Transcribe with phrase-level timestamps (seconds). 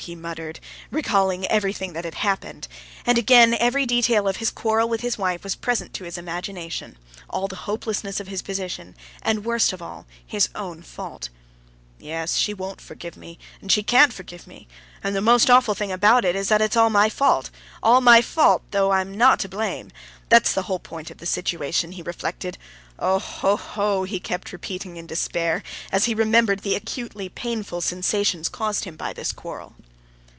[0.00, 0.58] he muttered,
[0.90, 2.66] recalling everything that had happened.
[3.06, 6.96] And again every detail of his quarrel with his wife was present to his imagination,
[7.30, 11.28] all the hopelessness of his position, and worst of all, his own fault.
[12.00, 14.66] "Yes, she won't forgive me, and she can't forgive me.
[15.04, 18.62] And the most awful thing about it is that it's all my fault—all my fault,
[18.72, 19.92] though I'm not to blame.
[20.28, 22.58] That's the point of the whole situation," he reflected.
[22.98, 25.62] "Oh, oh, oh!" he kept repeating in despair,
[25.92, 29.74] as he remembered the acutely painful sensations caused him by this quarrel.